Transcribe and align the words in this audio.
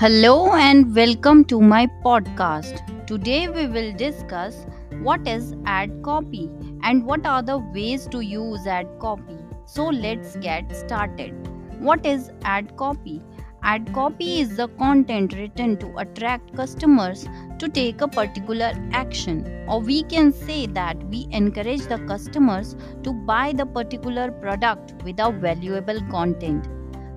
Hello 0.00 0.54
and 0.54 0.94
welcome 0.94 1.44
to 1.46 1.60
my 1.60 1.84
podcast. 2.04 2.82
Today 3.08 3.48
we 3.48 3.66
will 3.66 3.92
discuss 3.96 4.64
what 5.02 5.26
is 5.26 5.56
ad 5.66 6.04
copy 6.04 6.48
and 6.84 7.04
what 7.04 7.26
are 7.26 7.42
the 7.42 7.58
ways 7.58 8.06
to 8.12 8.20
use 8.20 8.64
ad 8.64 8.86
copy. 9.00 9.36
So 9.64 9.88
let's 9.88 10.36
get 10.36 10.70
started. 10.76 11.32
What 11.80 12.06
is 12.06 12.30
ad 12.44 12.76
copy? 12.76 13.20
Ad 13.64 13.92
copy 13.92 14.38
is 14.38 14.56
the 14.56 14.68
content 14.68 15.32
written 15.32 15.76
to 15.78 15.92
attract 15.96 16.54
customers 16.54 17.26
to 17.58 17.68
take 17.68 18.00
a 18.00 18.06
particular 18.06 18.72
action, 18.92 19.44
or 19.68 19.80
we 19.80 20.04
can 20.04 20.32
say 20.32 20.66
that 20.66 21.02
we 21.08 21.26
encourage 21.32 21.88
the 21.88 21.98
customers 22.06 22.76
to 23.02 23.12
buy 23.12 23.52
the 23.52 23.66
particular 23.66 24.30
product 24.30 24.94
with 25.02 25.18
our 25.18 25.32
valuable 25.32 26.00
content. 26.02 26.68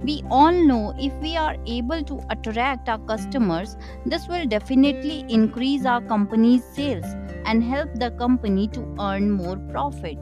We 0.03 0.23
all 0.31 0.51
know 0.51 0.95
if 0.97 1.13
we 1.21 1.37
are 1.37 1.55
able 1.67 2.03
to 2.03 2.19
attract 2.31 2.89
our 2.89 2.97
customers, 2.97 3.77
this 4.03 4.27
will 4.27 4.47
definitely 4.47 5.25
increase 5.29 5.85
our 5.85 6.01
company's 6.01 6.63
sales 6.63 7.05
and 7.45 7.63
help 7.63 7.93
the 7.95 8.09
company 8.11 8.67
to 8.69 8.95
earn 8.99 9.29
more 9.29 9.57
profit. 9.57 10.17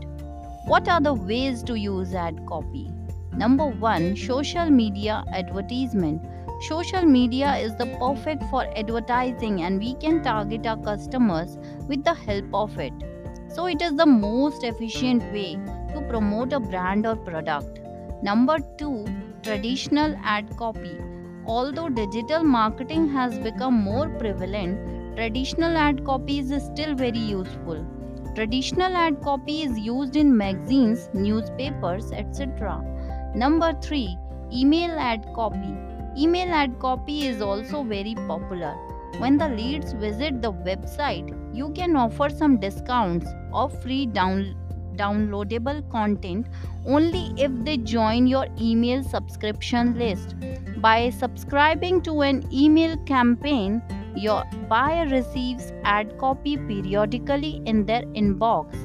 What 0.65 0.89
are 0.89 0.99
the 0.99 1.13
ways 1.13 1.63
to 1.63 1.75
use 1.75 2.13
ad 2.13 2.45
copy? 2.45 2.91
Number 3.31 3.67
1 3.67 4.17
Social 4.17 4.69
media 4.69 5.23
advertisement. 5.33 6.27
Social 6.67 7.03
media 7.03 7.55
is 7.55 7.73
the 7.77 7.85
perfect 7.99 8.43
for 8.49 8.65
advertising 8.77 9.61
and 9.61 9.79
we 9.79 9.93
can 9.95 10.21
target 10.21 10.65
our 10.65 10.75
customers 10.75 11.57
with 11.87 12.03
the 12.03 12.13
help 12.13 12.53
of 12.53 12.77
it. 12.77 12.91
So 13.47 13.67
it 13.67 13.81
is 13.81 13.95
the 13.95 14.05
most 14.05 14.65
efficient 14.65 15.23
way 15.31 15.55
to 15.93 16.05
promote 16.09 16.51
a 16.51 16.59
brand 16.59 17.05
or 17.05 17.15
product. 17.15 17.79
Number 18.21 18.57
2 18.77 19.05
traditional 19.43 20.15
ad 20.23 20.55
copy. 20.57 20.97
Although 21.45 21.89
digital 21.89 22.43
marketing 22.43 23.09
has 23.09 23.39
become 23.39 23.73
more 23.73 24.09
prevalent, 24.09 25.15
traditional 25.15 25.77
ad 25.77 26.05
copy 26.05 26.39
is 26.39 26.63
still 26.63 26.93
very 26.95 27.19
useful. 27.19 27.85
Traditional 28.35 28.95
ad 28.95 29.21
copy 29.21 29.63
is 29.63 29.79
used 29.79 30.15
in 30.15 30.35
magazines, 30.35 31.09
newspapers, 31.13 32.11
etc. 32.11 32.81
Number 33.35 33.73
3 33.81 34.17
Email 34.51 34.91
ad 34.91 35.25
copy. 35.33 35.75
Email 36.17 36.51
ad 36.51 36.79
copy 36.79 37.27
is 37.27 37.41
also 37.41 37.83
very 37.83 38.15
popular. 38.27 38.75
When 39.19 39.37
the 39.37 39.49
leads 39.49 39.93
visit 39.93 40.41
the 40.41 40.53
website, 40.53 41.29
you 41.55 41.69
can 41.73 41.95
offer 41.95 42.29
some 42.29 42.59
discounts 42.59 43.27
or 43.53 43.69
free 43.69 44.07
download 44.07 44.68
downloadable 45.01 45.79
content 45.91 46.47
only 46.85 47.33
if 47.37 47.51
they 47.65 47.77
join 47.77 48.27
your 48.27 48.47
email 48.59 49.03
subscription 49.03 49.97
list. 49.97 50.35
By 50.77 51.09
subscribing 51.09 52.01
to 52.03 52.21
an 52.21 52.47
email 52.51 52.97
campaign, 53.05 53.81
your 54.15 54.43
buyer 54.69 55.07
receives 55.07 55.71
ad 55.83 56.17
copy 56.17 56.57
periodically 56.57 57.61
in 57.65 57.85
their 57.85 58.03
inbox. 58.23 58.75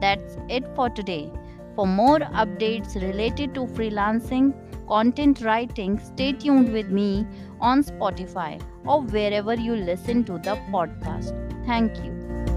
That's 0.00 0.36
it 0.48 0.64
for 0.74 0.90
today. 0.90 1.30
For 1.74 1.86
more 1.86 2.20
updates 2.42 2.94
related 3.00 3.54
to 3.54 3.66
freelancing, 3.66 4.54
content 4.88 5.42
writing, 5.42 5.98
stay 5.98 6.32
tuned 6.32 6.72
with 6.72 6.88
me 6.88 7.26
on 7.60 7.82
Spotify 7.84 8.60
or 8.86 9.02
wherever 9.02 9.54
you 9.54 9.76
listen 9.76 10.24
to 10.24 10.34
the 10.34 10.56
podcast. 10.72 11.34
Thank 11.66 11.96
you. 12.04 12.55